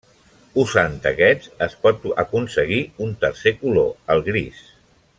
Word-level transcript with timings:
Usant 0.61 0.95
aquests, 1.09 1.51
es 1.67 1.75
pot 1.85 2.09
aconseguir 2.25 2.81
un 3.09 3.15
tercer 3.27 3.57
color, 3.63 3.93
el 4.17 4.27
gris. 4.31 4.67